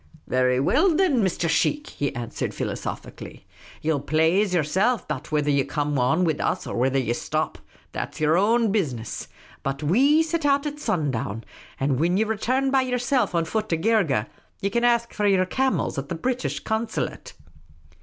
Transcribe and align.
"Very 0.27 0.59
well, 0.59 0.97
thin, 0.97 1.17
Mr. 1.21 1.47
Sheikh," 1.47 1.89
he 1.91 2.11
answered, 2.15 2.55
philosophically. 2.55 3.45
Ye 3.83 3.91
'11 3.91 4.07
plaze 4.07 4.51
yerself 4.51 5.03
about 5.03 5.31
whether 5.31 5.51
ye 5.51 5.63
come 5.63 5.99
on 5.99 6.23
wid 6.23 6.41
us 6.41 6.65
or 6.65 6.75
whether 6.75 6.97
ye 6.97 7.11
shtop. 7.13 7.57
That 7.91 8.15
's 8.15 8.17
j 8.17 8.25
er 8.25 8.35
own 8.35 8.71
business. 8.71 9.27
But 9.61 9.77
zve 9.77 10.23
set 10.23 10.43
out 10.43 10.65
at 10.65 10.79
sun 10.79 11.11
down; 11.11 11.43
and 11.79 11.99
whin 11.99 12.17
ye 12.17 12.23
return 12.23 12.71
by 12.71 12.81
yerself 12.81 13.35
on 13.35 13.45
foot 13.45 13.69
to 13.69 13.77
Geergeh, 13.77 14.25
ye 14.59 14.71
can 14.71 14.83
ask 14.83 15.13
for 15.13 15.27
yer 15.27 15.45
camels 15.45 15.99
at 15.99 16.09
the 16.09 16.15
British 16.15 16.61
Consulate." 16.61 17.33